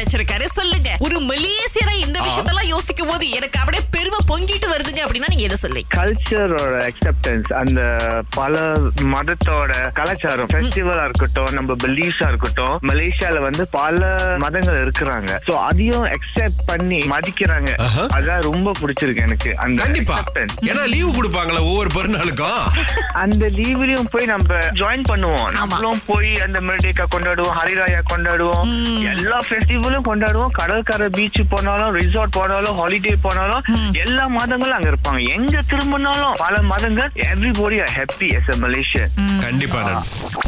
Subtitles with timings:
[0.00, 0.46] அழைச்சிருக்காரு.
[0.58, 0.90] சொல்லுங்க.
[1.06, 5.82] ஒரு மலேசியரை இந்த விஷயத்தெல்லாம் யோசிக்கும் போது எனக்கு அப்படியே பெருமை பொங்கிட்டு வருதுங்க அப்படின்னா நீங்க எதை சொல்லி?
[5.96, 7.80] கல்ச்சரோட அக்செப்டன்ஸ் அந்த
[8.38, 8.62] பல
[9.14, 14.08] மதத்தோட கலாச்சாரம் ஃபெஸ்டிவலா இருக்கட்டும் நம்ம பிலீஃப்ஸா இருக்கட்டும் மலேசியால வந்து பல
[14.44, 15.30] மதங்கள் இருக்கிறாங்க.
[15.48, 17.70] சோ அதையும் அக்செப்ட் பண்ணி மதிக்கிறாங்க.
[18.18, 20.16] அதான் ரொம்ப பிடிச்சிருக்கு எனக்கு அந்த கண்டிப்பா.
[20.70, 22.62] ஏன்னா லீவு கொடுப்பாங்களா ஒவ்வொரு பிறநாளுக்கும்
[23.24, 25.48] அந்த லீவ்லயும் போய் நம்ம ஜாயின் பண்ணுவோம்.
[25.58, 28.64] நம்மளும் போய் அந்த மெர்டேக்கா கொண்டாடுவோம் ஹரிராயா கொண்டாடுவோம்.
[29.14, 29.38] எல்லா
[29.90, 30.52] ஃபெஸ்டிவலும் கொண்டாடுவோம்.
[30.58, 33.62] கடற்கரை பீச் போனாலும் ரிசார்ட் போனாலும் ஹாலிடே போனாலும்
[34.02, 35.20] எல்லா மதங்களும் அங்க இருப்பாங்க.
[35.36, 39.10] எங்க திரும்பினாலும் பல மதங்கள் everybody are happy as a Malaysian
[39.46, 39.80] கண்டிப்பா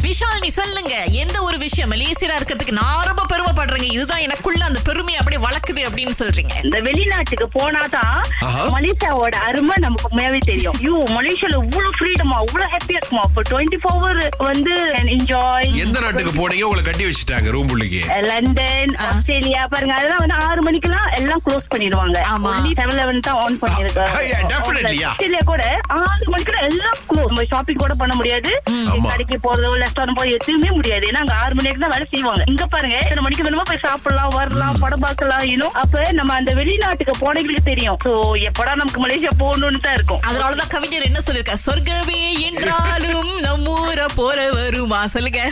[0.05, 0.93] விஷால் நீ சொல்லுங்க.
[1.23, 3.87] எந்த ஒரு விஷயம் மலேசியரா இருக்கிறதுக்கு நான் ரொம்ப பெருமைப்படுறேங்க.
[3.97, 6.53] இதுதான் எனக்குள்ள அந்த பெருமை அப்படியே வளர்க்குது அப்படின்னு சொல்றீங்க.
[6.67, 8.17] இந்த வெளிநாட்டுக்கு போனாதான்.
[8.75, 10.77] மலேசியாவோட அருமை நமக்கு உண்மையாவே தெரியும்.
[10.81, 13.25] ஐயோ மலேசியால இவ்வளவு ஃப்ரீடமா இவ்வளவு ஹாப்பியா இருக்குமா?
[13.29, 14.73] இப்போ டுவெண்ட்டி ஃபோர் வந்து
[15.17, 16.67] என்ஜாய் எந்த நாட்டுக்கு போனீங்க?
[16.69, 18.93] உங்களை கட்டி வச்சுட்டாங்க ரூம் உள்ளிக்கு லண்டன்
[19.33, 22.17] ஆஸ்திரேலியா பாருங்க அதெல்லாம் வந்து ஆறு மணிக்கெல்லாம் எல்லாம் க்ளோஸ் பண்ணிடுவாங்க.
[22.79, 23.55] செவன் லெவன் தான் ஆன்
[24.29, 24.41] yeah.
[24.57, 25.63] ஆஸ்திரேலியா கூட
[25.99, 28.51] ஆறு மணிக்கெல்லாம் எல்லாம் க்ளோஸ் நம்ம ஷாப்பிங் கூட பண்ண முடியாது.
[29.07, 31.07] கடைக்கு போறதோ ரெஸ்டாரண்ட் போய் எதுவுமே முடியாது.
[31.09, 32.43] ஏன்னா அங்க ஆறு மணிக்கு தான் வேலை செய்வாங்க.
[32.51, 37.15] இங்க பாருங்க எத்தனை மணிக்கு வேணுமோ போய் சாப்பிடலாம் வரலாம் படம் பார்க்கலாம் இன்னும் அப்ப நம்ம அந்த வெளிநாட்டுக்கு
[37.23, 37.99] போனவங்களுக்கு தெரியும்.
[38.05, 38.13] சோ
[38.49, 40.21] எப்படா நமக்கு மலேசியா போகணும்னு தான் இருக்கும்.
[40.29, 45.07] அதனாலதான் கவிஞர் என்ன சொல்லிருக்கார் சொர்க்கமே என்றாலும் நம்மூர போல வருமா?
[45.07, 45.51] சொல்லுங்க.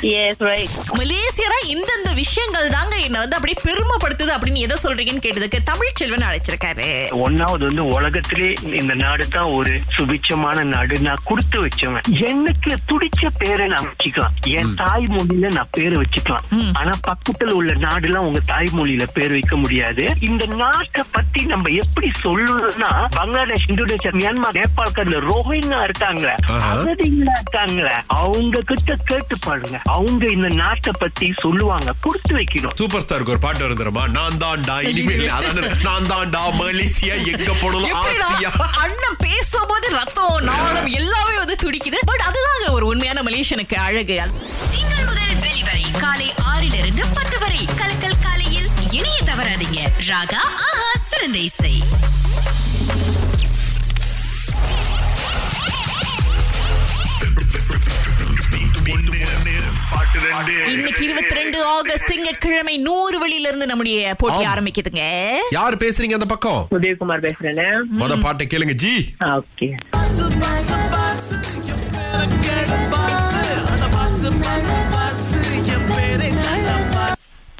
[0.97, 6.87] மலேசியரா இந்தந்த விஷயங்கள் தாங்க என்ன வந்து அப்படியே பெருமைப்படுத்துது அப்படின்னு எதை சொல்றீங்கன்னு கேட்டதுக்கு தமிழ் செல்வன் அழைச்சிருக்காரு.
[7.11, 10.99] ஒன்னாவது வந்து உலகத்திலே இந்த நாடு தான் ஒரு சுபிச்சமான நாடு.
[10.99, 12.01] நான் கொடுத்து வச்சவன்.
[12.09, 14.35] எனக்கு துடிச்ச பேரை நான் வச்சுக்கலாம்.
[14.47, 16.73] என் தாய்மொழியில நான் பேரை வச்சுக்கலாம்.
[16.73, 20.05] ஆனா பக்கத்துல உள்ள நாடுலாம் உங்க தாய்மொழியில பேர் வைக்க முடியாது.
[20.19, 26.35] இந்த நாட்டை பத்தி நம்ம எப்படி சொல்லணும்னா Bangladesh Indonesia Myanmar Nepal Rohingya இருக்காங்களே.
[26.47, 26.75] ஆஹா.
[26.75, 27.99] அகதிகளா இருக்காங்களே.
[28.07, 29.81] அவங்க கிட்ட கேட்டு பாருங்க.
[29.83, 31.93] அவங்க இந்த நாட்டை பத்தி சொல்லுவாங்க.
[32.01, 32.71] கொடுத்து வைக்கணும்.
[32.75, 35.25] சூப்பர் ஸ்டாருக்கு ஒரு பாட்டு வரும் தெரியுமா நான் தான்டா இனிமேல்.
[35.83, 37.87] நான் தான்டா மலேசியா எங்க?
[37.87, 38.59] ஆசியா.
[38.59, 41.95] அண்ணன் பேசும்போது ரத்தம் நாளம் எல்லாமே வந்து துடிக்குது.
[42.05, 44.21] பட் அதுதாங்க ஒரு உண்மையான மலேசியனுக்கு அழகு.
[44.71, 47.65] திங்கள் முதல் வெளிவரை காலை ஆறிலிருந்து பத்து வரை.
[47.75, 49.79] கலக்கல் காலையில் இணைய தவறாதீங்க.
[50.07, 51.83] ராகா ஆஹா சிறந்த இசை.
[60.15, 64.45] இன்னைக்கு இருபத்தி ரெண்டு ஆகஸ்ட் திங்கட்கிழமை நூறு வெளியில இருந்து நம்முடைய போட்டி.
[64.45, 65.03] ஆரம்பிக்குதுங்க.
[65.51, 66.67] யார் பேசுறீங்க அந்த பக்கம்?
[66.71, 67.83] உதயகுமார் பேசுறேன்.
[67.99, 69.15] மொத பாட்டை கேளுங்க ஜி.
[69.19, 69.69] ஓகே.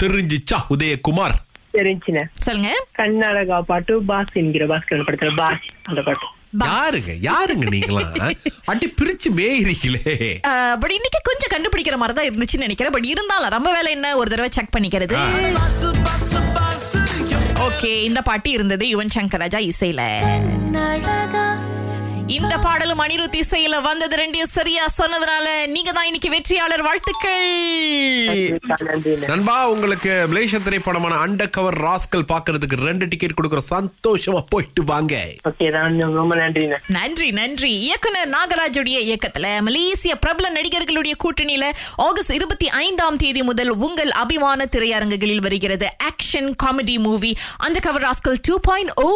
[0.01, 1.35] தெரிஞ்சிச்சா உதயகுமார்?
[1.73, 2.71] தெரிஞ்சுனே சொல்லுங்க.
[2.97, 6.27] கர்நாடகா பாட்டு பாஸ் என்கிற பாஸ்கரன் படத்துல பாஸ் அந்த பாட்டு.
[6.59, 7.11] யாருங்க?
[7.29, 8.35] யாருங்க நீங்களாம்?
[8.65, 10.15] அடி பிரிச்சு மேயிறீங்களே.
[10.81, 12.91] பட் இன்னைக்கு கொஞ்சம் கண்டுபிடிக்கிற மாதிரி தான் இருந்துச்சுன்னு நினைக்கிறேன்.
[12.91, 15.17] பட் இருந்தாலும் நம்ம வேலை என்ன ஒரு தடவை செக் பண்ணிக்கிறது?
[17.67, 20.01] ஓகே இந்த பாட்டு இருந்தது யுவன் சங்கர் ராஜா இசையில.
[22.31, 27.47] இந்த பாடலும் அனிருத் இசையில வந்தது ரெண்டையும் சரியா சொன்னதுனால நீங்க தான் இன்னைக்கு வெற்றியாளர் வாழ்த்துக்கள்.
[29.31, 35.13] நண்பா உங்களுக்கு மலேசிய திரைப்படமான அண்டர் கவர் ராஸ்கல் பாக்குறதுக்கு ரெண்டு டிக்கெட் கொடுக்குற சந்தோஷமா போயிட்டு வாங்க.
[36.97, 37.27] நன்றி.
[37.31, 41.65] நன்றி இயக்குனர் நாகராஜுடைய இயக்கத்துல மலேசிய பிரபல நடிகர்களுடைய கூட்டணியில
[42.07, 48.41] ஆகஸ்ட் இருபத்தி ஐந்தாம் தேதி முதல் உங்கள் அபிமான திரையரங்குகளில் வருகிறது ஆக்ஷன் காமெடி மூவி அந்த கவர் ராஸ்கல்
[48.47, 49.09] டூ பாயிண்ட் ஓ